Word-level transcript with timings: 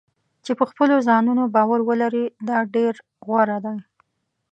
چې 0.45 0.51
په 0.59 0.63
خپلو 0.71 0.95
ځانونو 1.07 1.43
باور 1.55 1.79
ولري 1.89 2.25
دا 2.47 2.57
ډېر 2.75 2.93
غوره 3.25 3.57
دی. 3.65 3.77